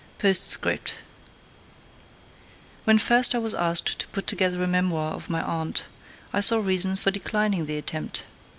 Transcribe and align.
Postscript. 0.17 0.95
When 2.85 2.97
first 2.97 3.35
I 3.35 3.37
was 3.37 3.53
asked 3.53 3.99
to 3.99 4.07
put 4.07 4.25
together 4.25 4.63
a 4.63 4.67
memoir 4.67 5.13
of 5.13 5.29
my 5.29 5.43
aunt, 5.43 5.85
I 6.33 6.39
saw 6.39 6.57
reasons 6.59 6.99
for 6.99 7.11
declining 7.11 7.67
the 7.67 7.77
attempt. 7.77 8.23